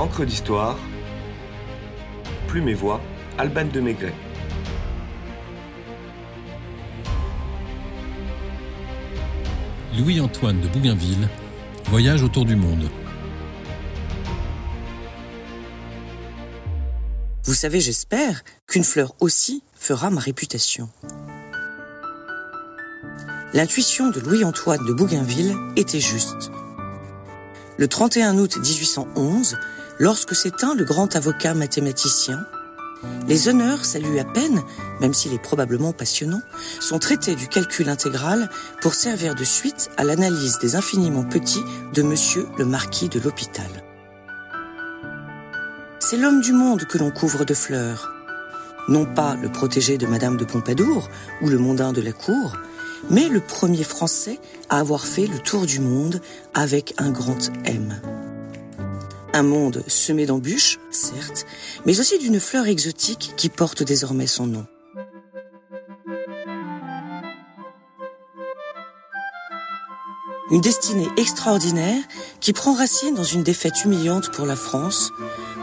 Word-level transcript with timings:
Encre 0.00 0.24
d'histoire, 0.24 0.78
Plume 2.48 2.70
et 2.70 2.74
Voix, 2.74 3.02
Alban 3.36 3.66
de 3.66 3.80
Maigret. 3.80 4.14
Louis-Antoine 9.98 10.58
de 10.62 10.68
Bougainville, 10.68 11.28
Voyage 11.90 12.22
autour 12.22 12.46
du 12.46 12.56
monde. 12.56 12.88
Vous 17.44 17.52
savez, 17.52 17.80
j'espère 17.80 18.42
qu'une 18.66 18.84
fleur 18.84 19.14
aussi 19.20 19.62
fera 19.74 20.08
ma 20.08 20.22
réputation. 20.22 20.88
L'intuition 23.52 24.08
de 24.08 24.20
Louis-Antoine 24.20 24.86
de 24.86 24.94
Bougainville 24.94 25.54
était 25.76 26.00
juste. 26.00 26.50
Le 27.76 27.86
31 27.88 28.36
août 28.36 28.58
1811, 28.58 29.56
lorsque 30.00 30.34
s'éteint 30.34 30.74
le 30.74 30.84
grand 30.84 31.14
avocat 31.14 31.54
mathématicien, 31.54 32.44
les 33.28 33.48
honneurs 33.48 33.84
saluent 33.84 34.18
à 34.18 34.24
peine, 34.24 34.62
même 35.00 35.14
s'il 35.14 35.32
est 35.32 35.42
probablement 35.42 35.92
passionnant, 35.92 36.42
son 36.80 36.98
traité 36.98 37.34
du 37.34 37.46
calcul 37.48 37.88
intégral 37.88 38.50
pour 38.82 38.94
servir 38.94 39.34
de 39.34 39.44
suite 39.44 39.90
à 39.96 40.04
l'analyse 40.04 40.58
des 40.58 40.74
infiniment 40.74 41.24
petits 41.24 41.62
de 41.94 42.02
monsieur 42.02 42.46
le 42.58 42.64
marquis 42.64 43.08
de 43.08 43.20
l'hôpital. 43.20 43.70
C'est 45.98 46.16
l'homme 46.16 46.40
du 46.40 46.52
monde 46.52 46.84
que 46.84 46.98
l'on 46.98 47.10
couvre 47.10 47.44
de 47.44 47.54
fleurs. 47.54 48.12
Non 48.88 49.06
pas 49.06 49.36
le 49.36 49.50
protégé 49.50 49.96
de 49.96 50.06
Madame 50.06 50.36
de 50.36 50.44
Pompadour 50.44 51.08
ou 51.42 51.48
le 51.48 51.58
mondain 51.58 51.92
de 51.92 52.00
la 52.00 52.12
cour, 52.12 52.56
mais 53.10 53.28
le 53.28 53.40
premier 53.40 53.84
Français 53.84 54.40
à 54.68 54.78
avoir 54.78 55.04
fait 55.04 55.26
le 55.26 55.38
tour 55.38 55.66
du 55.66 55.80
monde 55.80 56.20
avec 56.54 56.94
un 56.98 57.10
grand 57.10 57.50
M. 57.64 57.94
Un 59.32 59.42
monde 59.44 59.84
semé 59.86 60.26
d'embûches, 60.26 60.78
certes, 60.90 61.46
mais 61.86 62.00
aussi 62.00 62.18
d'une 62.18 62.40
fleur 62.40 62.66
exotique 62.66 63.32
qui 63.36 63.48
porte 63.48 63.84
désormais 63.84 64.26
son 64.26 64.46
nom. 64.46 64.66
Une 70.50 70.60
destinée 70.60 71.08
extraordinaire 71.16 72.02
qui 72.40 72.52
prend 72.52 72.74
racine 72.74 73.14
dans 73.14 73.22
une 73.22 73.44
défaite 73.44 73.84
humiliante 73.84 74.32
pour 74.32 74.46
la 74.46 74.56
France, 74.56 75.12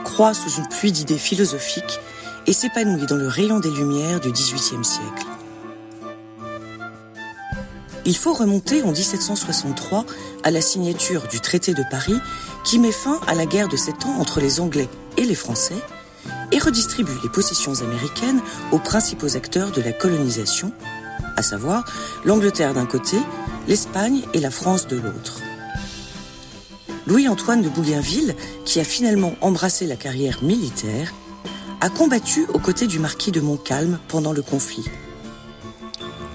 croît 0.05 0.33
sous 0.33 0.61
une 0.61 0.69
pluie 0.69 0.93
d'idées 0.93 1.17
philosophiques 1.17 1.99
et 2.45 2.53
s'épanouit 2.53 3.05
dans 3.05 3.17
le 3.17 3.27
rayon 3.27 3.59
des 3.59 3.69
lumières 3.69 4.21
du 4.21 4.31
XVIIIe 4.31 4.85
siècle. 4.85 5.36
Il 8.07 8.15
faut 8.15 8.33
remonter 8.33 8.83
en 8.83 8.93
1763 8.93 10.05
à 10.43 10.49
la 10.49 10.61
signature 10.61 11.27
du 11.27 11.41
traité 11.41 11.73
de 11.73 11.83
Paris 11.91 12.15
qui 12.63 12.79
met 12.79 12.93
fin 12.93 13.19
à 13.27 13.35
la 13.35 13.45
guerre 13.45 13.67
de 13.67 13.75
sept 13.75 14.05
ans 14.05 14.15
entre 14.17 14.39
les 14.39 14.61
Anglais 14.61 14.87
et 15.17 15.25
les 15.25 15.35
Français 15.35 15.75
et 16.53 16.57
redistribue 16.57 17.11
les 17.21 17.27
possessions 17.27 17.81
américaines 17.81 18.39
aux 18.71 18.79
principaux 18.79 19.35
acteurs 19.35 19.71
de 19.71 19.81
la 19.81 19.91
colonisation, 19.91 20.71
à 21.35 21.41
savoir 21.41 21.83
l'Angleterre 22.23 22.73
d'un 22.73 22.85
côté, 22.85 23.17
l'Espagne 23.67 24.21
et 24.33 24.39
la 24.39 24.51
France 24.51 24.87
de 24.87 24.95
l'autre. 24.95 25.41
Louis-Antoine 27.07 27.61
de 27.61 27.67
Bougainville, 27.67 28.35
qui 28.63 28.79
a 28.79 28.85
finalement 28.85 29.35
embrassé 29.41 29.85
la 29.85 29.97
carrière 29.97 30.41
militaire, 30.43 31.13
a 31.81 31.89
combattu 31.89 32.45
aux 32.53 32.59
côtés 32.59 32.87
du 32.87 32.99
marquis 32.99 33.31
de 33.31 33.41
Montcalm 33.41 33.99
pendant 34.07 34.31
le 34.31 34.41
conflit. 34.41 34.85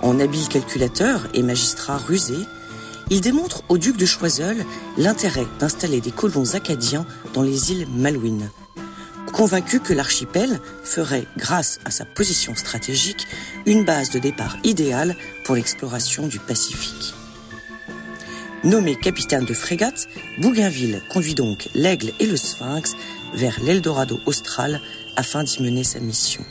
En 0.02 0.18
habile 0.18 0.48
calculateur 0.48 1.28
et 1.32 1.42
magistrat 1.42 1.96
rusé, 1.96 2.34
il 3.10 3.20
démontre 3.20 3.62
au 3.68 3.78
duc 3.78 3.96
de 3.96 4.04
Choiseul 4.04 4.64
l'intérêt 4.98 5.46
d'installer 5.60 6.00
des 6.00 6.10
colons 6.10 6.54
acadiens 6.54 7.06
dans 7.34 7.42
les 7.42 7.70
îles 7.70 7.86
Malouines, 7.94 8.50
convaincu 9.32 9.80
que 9.80 9.92
l'archipel 9.92 10.60
ferait, 10.82 11.26
grâce 11.36 11.78
à 11.84 11.90
sa 11.90 12.04
position 12.04 12.54
stratégique, 12.56 13.26
une 13.64 13.84
base 13.84 14.10
de 14.10 14.18
départ 14.18 14.56
idéale 14.64 15.16
pour 15.44 15.54
l'exploration 15.54 16.26
du 16.26 16.40
Pacifique. 16.40 17.14
Nommé 18.64 18.96
capitaine 18.96 19.44
de 19.44 19.54
frégate, 19.54 20.08
Bougainville 20.38 21.00
conduit 21.10 21.34
donc 21.34 21.68
l'Aigle 21.74 22.12
et 22.20 22.26
le 22.26 22.36
Sphinx 22.36 22.94
vers 23.34 23.58
l'Eldorado 23.62 24.20
austral 24.26 24.80
afin 25.16 25.44
d'y 25.44 25.62
mener 25.62 25.84
sa 25.84 26.00
mission. 26.00 26.44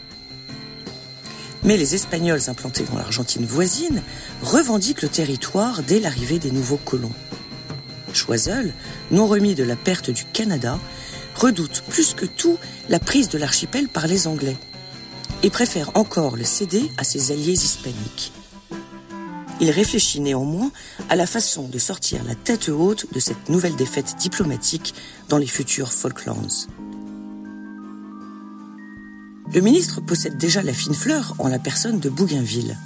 Mais 1.64 1.78
les 1.78 1.94
Espagnols 1.94 2.50
implantés 2.50 2.84
dans 2.84 2.98
l'Argentine 2.98 3.46
voisine 3.46 4.02
revendiquent 4.42 5.04
le 5.04 5.10
territoire 5.10 5.84
dès 5.84 6.00
l'arrivée 6.00 6.40
des 6.40 6.52
nouveaux 6.52 6.80
colons. 6.84 7.14
Choiseul, 8.14 8.74
non 9.12 9.28
remis 9.28 9.56
de 9.56 9.64
la 9.64 9.76
perte 9.76 10.10
du 10.10 10.26
Canada, 10.26 10.80
redoute 11.36 11.84
plus 11.88 12.14
que 12.14 12.26
tout 12.26 12.58
la 12.90 13.00
prise 13.00 13.30
de 13.30 13.38
l'archipel 13.38 13.88
par 13.88 14.08
les 14.08 14.28
Anglais 14.28 14.58
et 15.44 15.50
préfère 15.50 15.92
encore 15.96 16.36
le 16.36 16.44
céder 16.44 16.92
à 16.98 17.04
ses 17.04 17.32
alliés 17.32 17.54
hispaniques. 17.54 18.32
Il 19.60 19.70
réfléchit 19.70 20.22
néanmoins 20.22 20.72
à 21.10 21.16
la 21.16 21.28
façon 21.28 21.68
de 21.68 21.78
sortir 21.78 22.24
la 22.24 22.34
tête 22.34 22.70
haute 22.70 23.06
de 23.14 23.20
cette 23.20 23.50
nouvelle 23.50 23.76
défaite 23.76 24.16
diplomatique 24.20 24.96
dans 25.30 25.38
les 25.38 25.48
futurs 25.48 25.94
Falklands. 25.94 26.48
Le 29.54 29.60
ministre 29.60 30.00
possède 30.00 30.38
déjà 30.38 30.62
la 30.62 30.74
fine 30.74 30.94
fleur 30.94 31.36
en 31.38 31.50
la 31.50 31.60
personne 31.60 32.00
de 32.00 32.10
Bougainville. 32.10 32.78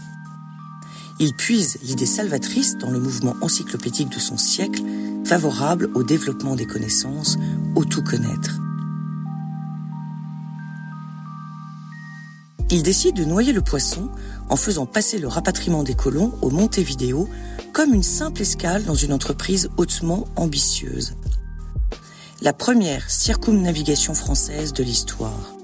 Il 1.19 1.35
puise 1.35 1.77
l'idée 1.83 2.07
salvatrice 2.07 2.77
dans 2.79 2.89
le 2.89 2.99
mouvement 2.99 3.35
encyclopédique 3.41 4.09
de 4.09 4.19
son 4.19 4.35
siècle, 4.35 4.81
favorable 5.25 5.91
au 5.93 6.01
développement 6.01 6.55
des 6.55 6.65
connaissances, 6.65 7.37
au 7.75 7.85
tout 7.85 8.01
connaître. 8.01 8.59
Il 12.71 12.81
décide 12.81 13.15
de 13.15 13.25
noyer 13.25 13.53
le 13.53 13.61
poisson 13.61 14.09
en 14.49 14.55
faisant 14.55 14.87
passer 14.87 15.19
le 15.19 15.27
rapatriement 15.27 15.83
des 15.83 15.93
colons 15.93 16.33
au 16.41 16.49
Montevideo 16.49 17.29
comme 17.73 17.93
une 17.93 18.03
simple 18.03 18.41
escale 18.41 18.85
dans 18.85 18.95
une 18.95 19.13
entreprise 19.13 19.69
hautement 19.77 20.25
ambitieuse. 20.35 21.13
La 22.41 22.53
première 22.53 23.07
circumnavigation 23.09 24.15
française 24.15 24.73
de 24.73 24.83
l'histoire. 24.83 25.54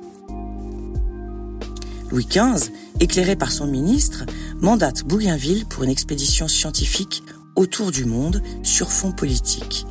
Louis 2.11 2.27
XV, 2.29 2.71
éclairé 2.99 3.35
par 3.35 3.51
son 3.51 3.67
ministre, 3.67 4.25
mandate 4.59 5.03
Bougainville 5.03 5.65
pour 5.65 5.83
une 5.83 5.89
expédition 5.89 6.47
scientifique 6.47 7.23
autour 7.55 7.91
du 7.91 8.05
monde 8.05 8.41
sur 8.63 8.91
fond 8.91 9.11
politique. 9.11 9.85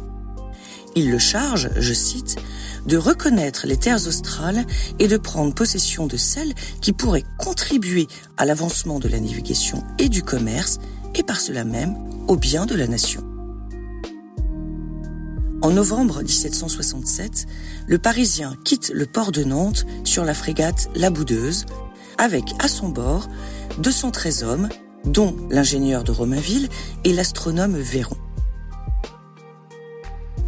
Il 0.96 1.10
le 1.10 1.18
charge, 1.18 1.70
je 1.76 1.92
cite, 1.92 2.36
de 2.86 2.96
reconnaître 2.96 3.66
les 3.66 3.76
terres 3.76 4.06
australes 4.06 4.66
et 4.98 5.08
de 5.08 5.16
prendre 5.16 5.54
possession 5.54 6.06
de 6.06 6.16
celles 6.16 6.54
qui 6.80 6.92
pourraient 6.92 7.24
contribuer 7.38 8.08
à 8.36 8.44
l'avancement 8.44 8.98
de 8.98 9.08
la 9.08 9.20
navigation 9.20 9.84
et 9.98 10.08
du 10.08 10.22
commerce 10.22 10.78
et 11.14 11.22
par 11.22 11.40
cela 11.40 11.64
même 11.64 11.96
au 12.28 12.36
bien 12.36 12.66
de 12.66 12.74
la 12.74 12.86
nation. 12.86 13.24
En 15.62 15.70
novembre 15.70 16.22
1767, 16.22 17.46
le 17.86 17.98
Parisien 17.98 18.56
quitte 18.64 18.90
le 18.94 19.04
port 19.04 19.30
de 19.30 19.44
Nantes 19.44 19.84
sur 20.04 20.24
la 20.24 20.32
frégate 20.32 20.88
La 20.94 21.10
Boudeuse, 21.10 21.66
avec 22.20 22.52
à 22.58 22.68
son 22.68 22.90
bord 22.90 23.28
213 23.78 24.44
hommes, 24.44 24.68
dont 25.04 25.34
l'ingénieur 25.50 26.04
de 26.04 26.12
Romainville 26.12 26.68
et 27.04 27.14
l'astronome 27.14 27.76
Véron. 27.76 28.16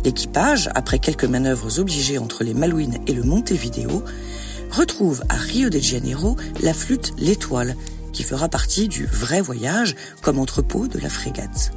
L'équipage, 0.04 0.68
après 0.74 0.98
quelques 0.98 1.24
manœuvres 1.24 1.80
obligées 1.80 2.18
entre 2.18 2.44
les 2.44 2.52
Malouines 2.52 2.98
et 3.06 3.14
le 3.14 3.22
Montevideo, 3.22 4.04
retrouve 4.70 5.22
à 5.30 5.36
Rio 5.36 5.70
de 5.70 5.78
Janeiro 5.78 6.36
la 6.60 6.74
flûte 6.74 7.14
L'Étoile, 7.16 7.76
qui 8.12 8.22
fera 8.22 8.48
partie 8.48 8.88
du 8.88 9.06
vrai 9.06 9.40
voyage 9.40 9.94
comme 10.20 10.38
entrepôt 10.38 10.88
de 10.88 10.98
la 10.98 11.08
frégate. 11.08 11.70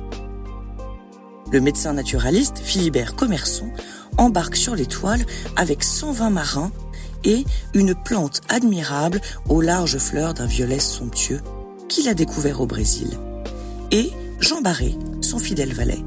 Le 1.53 1.61
médecin 1.61 1.93
naturaliste 1.93 2.57
Philibert 2.57 3.15
Commerson 3.15 3.71
embarque 4.17 4.57
sur 4.57 4.75
l'Étoile 4.75 5.25
avec 5.55 5.85
120 5.85 6.31
marins 6.31 6.71
et 7.25 7.43
une 7.73 7.95
plante 7.95 8.41
admirable 8.49 9.19
aux 9.49 9.61
larges 9.61 9.97
fleurs 9.97 10.33
d'un 10.33 10.45
violet 10.45 10.79
somptueux 10.79 11.41
qu'il 11.89 12.07
a 12.07 12.13
découvert 12.13 12.61
au 12.61 12.65
Brésil. 12.65 13.09
Et 13.91 14.11
Jean 14.39 14.61
Barré, 14.61 14.95
son 15.21 15.39
fidèle 15.39 15.73
valet. 15.73 16.03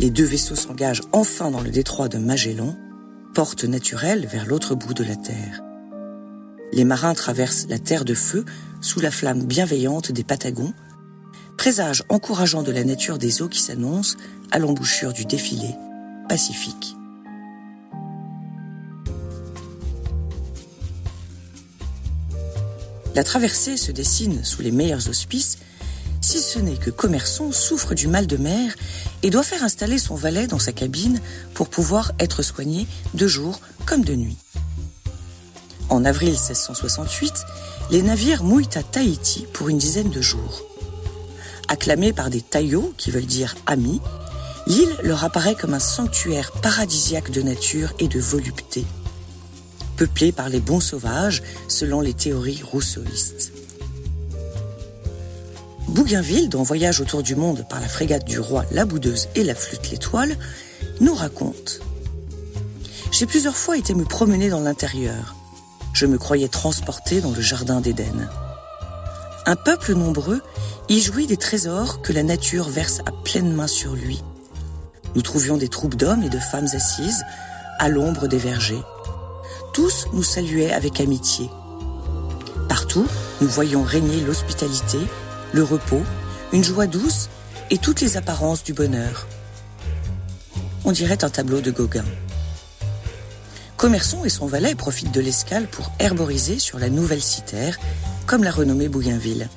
Les 0.00 0.10
deux 0.10 0.24
vaisseaux 0.24 0.56
s'engagent 0.56 1.02
enfin 1.12 1.50
dans 1.50 1.60
le 1.60 1.70
détroit 1.70 2.08
de 2.08 2.18
Magellan, 2.18 2.76
porte 3.34 3.64
naturelle 3.64 4.26
vers 4.26 4.46
l'autre 4.46 4.74
bout 4.74 4.94
de 4.94 5.04
la 5.04 5.16
Terre. 5.16 5.62
Les 6.72 6.84
marins 6.84 7.14
traversent 7.14 7.66
la 7.68 7.78
Terre 7.78 8.04
de 8.04 8.14
feu 8.14 8.44
sous 8.80 9.00
la 9.00 9.10
flamme 9.10 9.44
bienveillante 9.44 10.12
des 10.12 10.24
Patagons, 10.24 10.72
présage 11.56 12.04
encourageant 12.08 12.62
de 12.62 12.72
la 12.72 12.84
nature 12.84 13.18
des 13.18 13.42
eaux 13.42 13.48
qui 13.48 13.60
s'annoncent 13.60 14.16
à 14.50 14.58
l'embouchure 14.58 15.12
du 15.12 15.24
défilé 15.24 15.74
pacifique. 16.28 16.96
La 23.14 23.22
traversée 23.22 23.76
se 23.76 23.92
dessine 23.92 24.42
sous 24.44 24.62
les 24.62 24.72
meilleurs 24.72 25.08
auspices 25.08 25.58
si 26.20 26.40
ce 26.40 26.58
n'est 26.58 26.76
que 26.76 26.90
Commerçon 26.90 27.52
souffre 27.52 27.94
du 27.94 28.08
mal 28.08 28.26
de 28.26 28.36
mer 28.36 28.74
et 29.22 29.30
doit 29.30 29.42
faire 29.42 29.62
installer 29.62 29.98
son 29.98 30.14
valet 30.14 30.46
dans 30.46 30.58
sa 30.58 30.72
cabine 30.72 31.20
pour 31.52 31.68
pouvoir 31.68 32.12
être 32.18 32.42
soigné 32.42 32.86
de 33.12 33.28
jour 33.28 33.60
comme 33.84 34.04
de 34.04 34.14
nuit. 34.14 34.38
En 35.90 36.04
avril 36.04 36.30
1668, 36.30 37.32
les 37.90 38.02
navires 38.02 38.42
mouillent 38.42 38.66
à 38.74 38.82
Tahiti 38.82 39.46
pour 39.52 39.68
une 39.68 39.78
dizaine 39.78 40.10
de 40.10 40.22
jours. 40.22 40.62
Acclamée 41.68 42.12
par 42.12 42.30
des 42.30 42.40
taillots, 42.40 42.94
qui 42.96 43.10
veulent 43.10 43.26
dire 43.26 43.54
amis, 43.66 44.00
l'île 44.66 44.96
leur 45.02 45.24
apparaît 45.24 45.54
comme 45.54 45.74
un 45.74 45.78
sanctuaire 45.78 46.52
paradisiaque 46.62 47.30
de 47.30 47.42
nature 47.42 47.92
et 47.98 48.08
de 48.08 48.18
volupté, 48.18 48.86
peuplé 49.96 50.32
par 50.32 50.48
les 50.48 50.60
bons 50.60 50.80
sauvages 50.80 51.42
selon 51.68 52.00
les 52.00 52.14
théories 52.14 52.62
rousseauistes. 52.62 53.52
Bougainville, 55.88 56.48
dans 56.48 56.62
Voyage 56.62 57.00
autour 57.00 57.22
du 57.22 57.36
monde 57.36 57.64
par 57.68 57.80
la 57.80 57.88
frégate 57.88 58.24
du 58.24 58.40
roi 58.40 58.64
La 58.70 58.84
Boudeuse 58.84 59.28
et 59.34 59.44
la 59.44 59.54
flûte 59.54 59.90
l'étoile, 59.90 60.36
nous 61.00 61.14
raconte 61.14 61.80
J'ai 63.12 63.26
plusieurs 63.26 63.56
fois 63.56 63.76
été 63.76 63.94
me 63.94 64.04
promener 64.04 64.48
dans 64.48 64.60
l'intérieur. 64.60 65.36
Je 65.92 66.06
me 66.06 66.18
croyais 66.18 66.48
transporté 66.48 67.20
dans 67.20 67.30
le 67.30 67.40
jardin 67.40 67.80
d'Éden. 67.80 68.28
Un 69.46 69.56
peuple 69.56 69.94
nombreux 69.94 70.40
y 70.88 71.00
jouit 71.00 71.26
des 71.26 71.36
trésors 71.36 72.02
que 72.02 72.12
la 72.12 72.22
nature 72.22 72.68
verse 72.68 73.00
à 73.00 73.12
pleine 73.24 73.52
main 73.52 73.66
sur 73.66 73.94
lui. 73.94 74.22
Nous 75.14 75.22
trouvions 75.22 75.56
des 75.56 75.68
troupes 75.68 75.94
d'hommes 75.94 76.22
et 76.22 76.30
de 76.30 76.38
femmes 76.38 76.68
assises 76.72 77.22
à 77.78 77.88
l'ombre 77.88 78.26
des 78.26 78.38
vergers. 78.38 78.82
Tous 79.74 80.06
nous 80.12 80.22
saluaient 80.22 80.72
avec 80.72 81.00
amitié. 81.00 81.50
Partout, 82.68 83.08
nous 83.40 83.48
voyions 83.48 83.82
régner 83.82 84.20
l'hospitalité, 84.20 84.98
le 85.52 85.64
repos, 85.64 86.02
une 86.52 86.62
joie 86.62 86.86
douce 86.86 87.28
et 87.70 87.78
toutes 87.78 88.00
les 88.00 88.16
apparences 88.16 88.62
du 88.62 88.72
bonheur. 88.72 89.26
On 90.84 90.92
dirait 90.92 91.24
un 91.24 91.28
tableau 91.28 91.60
de 91.60 91.72
Gauguin. 91.72 92.04
Commerçon 93.76 94.24
et 94.24 94.28
son 94.28 94.46
valet 94.46 94.76
profitent 94.76 95.12
de 95.12 95.20
l'escale 95.20 95.66
pour 95.66 95.90
herboriser 95.98 96.60
sur 96.60 96.78
la 96.78 96.88
nouvelle 96.88 97.22
citerre, 97.22 97.76
comme 98.26 98.44
l'a 98.44 98.52
renommée 98.52 98.88
Bougainville. 98.88 99.48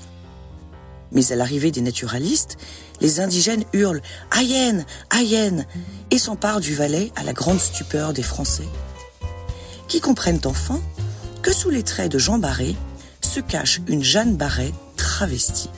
Mais 1.11 1.31
à 1.31 1.35
l'arrivée 1.35 1.69
des 1.69 1.81
naturalistes, 1.81 2.57
les 3.01 3.19
indigènes 3.19 3.65
hurlent 3.71 4.01
Aïen, 4.31 4.83
Aïen 5.11 5.63
et 6.09 6.17
s'emparent 6.17 6.59
du 6.59 6.73
valet 6.73 7.11
à 7.15 7.21
la 7.21 7.33
grande 7.33 7.59
stupeur 7.59 8.13
des 8.13 8.23
Français, 8.23 8.67
qui 9.87 10.01
comprennent 10.01 10.41
enfin 10.45 10.79
que 11.41 11.53
sous 11.53 11.69
les 11.69 11.83
traits 11.83 12.11
de 12.11 12.17
Jean 12.17 12.39
Barré 12.39 12.75
se 13.21 13.39
cache 13.39 13.81
une 13.87 14.03
Jeanne 14.03 14.35
Barret 14.35 14.73
travestie. 14.95 15.69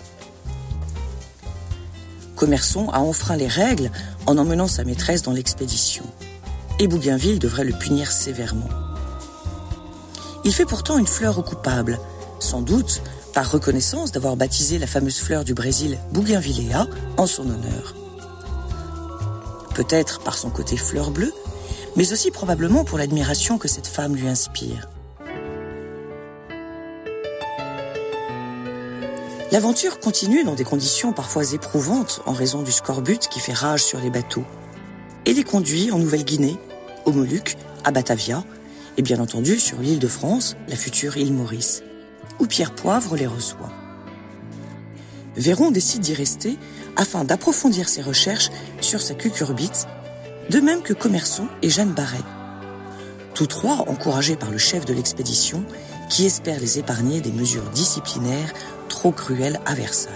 Commerçon 2.35 2.89
a 2.89 2.99
enfreint 2.99 3.35
les 3.35 3.47
règles 3.47 3.91
en 4.25 4.37
emmenant 4.37 4.67
sa 4.67 4.83
maîtresse 4.83 5.21
dans 5.21 5.33
l'expédition. 5.33 6.05
Et 6.79 6.87
Bougainville 6.87 7.39
devrait 7.39 7.65
le 7.65 7.73
punir 7.73 8.11
sévèrement. 8.11 8.69
Il 10.45 10.53
fait 10.53 10.65
pourtant 10.65 10.97
une 10.97 11.07
fleur 11.07 11.37
au 11.37 11.43
coupable, 11.43 11.99
sans 12.39 12.61
doute 12.61 13.01
par 13.33 13.51
reconnaissance 13.51 14.11
d'avoir 14.11 14.37
baptisé 14.37 14.79
la 14.79 14.87
fameuse 14.87 15.19
fleur 15.19 15.43
du 15.43 15.53
Brésil 15.53 15.99
Bougainvillea 16.13 16.87
en 17.17 17.27
son 17.27 17.43
honneur. 17.43 17.93
Peut-être 19.75 20.19
par 20.21 20.37
son 20.37 20.49
côté 20.49 20.77
fleur 20.77 21.11
bleue, 21.11 21.33
mais 21.99 22.13
aussi 22.13 22.31
probablement 22.31 22.85
pour 22.85 22.97
l'admiration 22.97 23.57
que 23.57 23.67
cette 23.67 23.85
femme 23.85 24.15
lui 24.15 24.29
inspire. 24.29 24.87
L'aventure 29.51 29.99
continue 29.99 30.45
dans 30.45 30.55
des 30.55 30.63
conditions 30.63 31.11
parfois 31.11 31.51
éprouvantes 31.51 32.21
en 32.25 32.31
raison 32.31 32.61
du 32.61 32.71
scorbut 32.71 33.27
qui 33.27 33.41
fait 33.41 33.51
rage 33.51 33.83
sur 33.83 33.99
les 33.99 34.09
bateaux 34.09 34.45
et 35.25 35.33
les 35.33 35.43
conduit 35.43 35.91
en 35.91 35.99
Nouvelle-Guinée, 35.99 36.55
aux 37.03 37.11
Moluques, 37.11 37.57
à 37.83 37.91
Batavia 37.91 38.45
et 38.95 39.01
bien 39.01 39.19
entendu 39.19 39.59
sur 39.59 39.79
l'île 39.79 39.99
de 39.99 40.07
France, 40.07 40.55
la 40.69 40.77
future 40.77 41.17
île 41.17 41.33
Maurice, 41.33 41.83
où 42.39 42.45
Pierre 42.45 42.75
Poivre 42.75 43.17
les 43.17 43.27
reçoit. 43.27 43.73
Véron 45.35 45.69
décide 45.69 45.99
d'y 45.99 46.13
rester 46.13 46.57
afin 46.95 47.25
d'approfondir 47.25 47.89
ses 47.89 48.01
recherches 48.01 48.51
sur 48.79 49.01
sa 49.01 49.15
cucurbite, 49.15 49.85
de 50.49 50.59
même 50.59 50.81
que 50.81 50.93
Commerçon 50.93 51.47
et 51.61 51.69
Jeanne 51.69 51.93
Barret. 51.93 52.17
Tous 53.35 53.45
trois 53.45 53.85
encouragés 53.87 54.35
par 54.35 54.49
le 54.49 54.57
chef 54.57 54.85
de 54.85 54.93
l'expédition 54.93 55.63
qui 56.09 56.25
espère 56.25 56.59
les 56.59 56.79
épargner 56.79 57.21
des 57.21 57.31
mesures 57.31 57.69
disciplinaires 57.69 58.53
trop 58.87 59.11
cruel 59.11 59.59
à 59.65 59.75
Versailles. 59.75 60.13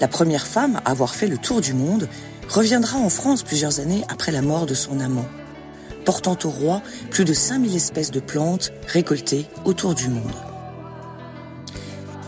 La 0.00 0.08
première 0.08 0.46
femme 0.46 0.80
à 0.84 0.90
avoir 0.90 1.14
fait 1.14 1.28
le 1.28 1.38
tour 1.38 1.60
du 1.60 1.74
monde 1.74 2.08
reviendra 2.48 2.98
en 2.98 3.10
France 3.10 3.42
plusieurs 3.42 3.80
années 3.80 4.04
après 4.08 4.32
la 4.32 4.42
mort 4.42 4.66
de 4.66 4.74
son 4.74 5.00
amant, 5.00 5.26
portant 6.04 6.38
au 6.44 6.50
roi 6.50 6.82
plus 7.10 7.24
de 7.24 7.34
5000 7.34 7.76
espèces 7.76 8.10
de 8.10 8.20
plantes 8.20 8.72
récoltées 8.86 9.46
autour 9.64 9.94
du 9.94 10.08
monde. 10.08 10.32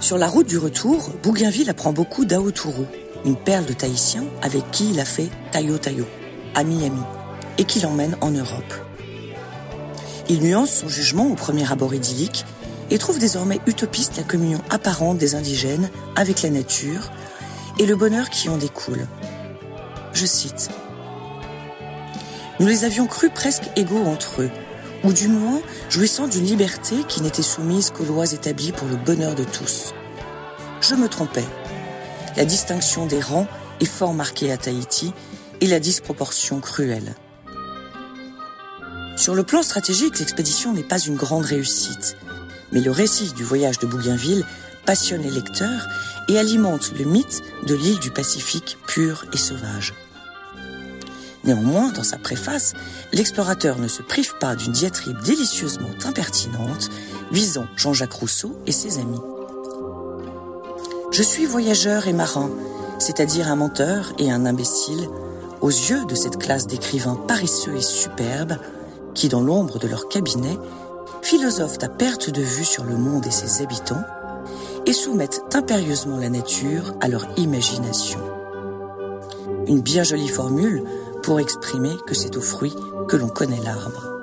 Sur 0.00 0.18
la 0.18 0.28
route 0.28 0.46
du 0.46 0.58
retour, 0.58 1.10
Bougainville 1.22 1.70
apprend 1.70 1.92
beaucoup 1.92 2.24
d'Aotourou, 2.24 2.86
une 3.24 3.36
perle 3.36 3.66
de 3.66 3.72
Tahitien 3.72 4.24
avec 4.42 4.70
qui 4.70 4.90
il 4.90 5.00
a 5.00 5.04
fait 5.04 5.28
Tayo 5.52 5.78
Tayo, 5.78 6.06
ami-ami, 6.54 7.02
et 7.58 7.64
qui 7.64 7.80
l'emmène 7.80 8.16
en 8.20 8.30
Europe. 8.30 8.74
Il 10.28 10.42
nuance 10.42 10.70
son 10.70 10.88
jugement 10.88 11.26
au 11.26 11.34
premier 11.34 11.70
abord 11.70 11.94
idyllique 11.94 12.44
et 12.90 12.98
trouve 12.98 13.18
désormais 13.18 13.60
utopiste 13.66 14.16
la 14.16 14.22
communion 14.22 14.60
apparente 14.70 15.18
des 15.18 15.34
indigènes 15.34 15.90
avec 16.16 16.42
la 16.42 16.50
nature 16.50 17.10
et 17.78 17.86
le 17.86 17.96
bonheur 17.96 18.30
qui 18.30 18.48
en 18.48 18.56
découle. 18.56 19.06
Je 20.12 20.26
cite. 20.26 20.70
Nous 22.60 22.66
les 22.66 22.84
avions 22.84 23.06
crus 23.06 23.30
presque 23.34 23.70
égaux 23.76 24.04
entre 24.04 24.42
eux, 24.42 24.50
ou 25.04 25.12
du 25.12 25.28
moins 25.28 25.60
jouissant 25.88 26.26
d'une 26.26 26.44
liberté 26.44 26.96
qui 27.06 27.22
n'était 27.22 27.42
soumise 27.42 27.90
qu'aux 27.90 28.04
lois 28.04 28.32
établies 28.32 28.72
pour 28.72 28.88
le 28.88 28.96
bonheur 28.96 29.34
de 29.34 29.44
tous. 29.44 29.94
Je 30.80 30.94
me 30.94 31.08
trompais. 31.08 31.44
La 32.38 32.46
distinction 32.46 33.04
des 33.04 33.20
rangs 33.20 33.46
est 33.80 33.84
fort 33.84 34.14
marquée 34.14 34.50
à 34.50 34.56
Tahiti 34.56 35.12
et 35.60 35.66
la 35.66 35.80
disproportion 35.80 36.60
cruelle. 36.60 37.14
Sur 39.16 39.34
le 39.34 39.42
plan 39.42 39.62
stratégique, 39.62 40.18
l'expédition 40.18 40.72
n'est 40.72 40.82
pas 40.82 40.98
une 40.98 41.16
grande 41.16 41.44
réussite 41.44 42.16
mais 42.72 42.80
le 42.80 42.90
récit 42.90 43.32
du 43.32 43.44
voyage 43.44 43.78
de 43.78 43.86
Bougainville 43.86 44.44
passionne 44.84 45.22
les 45.22 45.30
lecteurs 45.30 45.86
et 46.28 46.38
alimente 46.38 46.92
le 46.98 47.04
mythe 47.04 47.42
de 47.66 47.74
l'île 47.74 47.98
du 47.98 48.10
Pacifique 48.10 48.78
pure 48.86 49.24
et 49.32 49.38
sauvage. 49.38 49.94
Néanmoins, 51.44 51.92
dans 51.92 52.02
sa 52.02 52.18
préface, 52.18 52.74
l'explorateur 53.12 53.78
ne 53.78 53.88
se 53.88 54.02
prive 54.02 54.36
pas 54.38 54.54
d'une 54.54 54.72
diatribe 54.72 55.22
délicieusement 55.22 55.90
impertinente 56.04 56.90
visant 57.30 57.66
Jean-Jacques 57.76 58.12
Rousseau 58.12 58.60
et 58.66 58.72
ses 58.72 58.98
amis. 58.98 59.20
Je 61.18 61.24
suis 61.24 61.46
voyageur 61.46 62.06
et 62.06 62.12
marin, 62.12 62.48
c'est-à-dire 63.00 63.48
un 63.48 63.56
menteur 63.56 64.12
et 64.18 64.30
un 64.30 64.46
imbécile, 64.46 65.08
aux 65.60 65.68
yeux 65.68 66.04
de 66.04 66.14
cette 66.14 66.38
classe 66.38 66.68
d'écrivains 66.68 67.16
paresseux 67.16 67.74
et 67.74 67.80
superbes 67.80 68.56
qui, 69.14 69.28
dans 69.28 69.40
l'ombre 69.40 69.80
de 69.80 69.88
leur 69.88 70.06
cabinet, 70.06 70.56
philosophent 71.22 71.82
à 71.82 71.88
perte 71.88 72.30
de 72.30 72.40
vue 72.40 72.64
sur 72.64 72.84
le 72.84 72.96
monde 72.96 73.26
et 73.26 73.32
ses 73.32 73.64
habitants, 73.64 74.04
et 74.86 74.92
soumettent 74.92 75.42
impérieusement 75.54 76.18
la 76.18 76.30
nature 76.30 76.94
à 77.00 77.08
leur 77.08 77.26
imagination. 77.36 78.20
Une 79.66 79.80
bien 79.80 80.04
jolie 80.04 80.28
formule 80.28 80.84
pour 81.24 81.40
exprimer 81.40 81.96
que 82.06 82.14
c'est 82.14 82.36
au 82.36 82.40
fruit 82.40 82.76
que 83.08 83.16
l'on 83.16 83.28
connaît 83.28 83.64
l'arbre. 83.64 84.17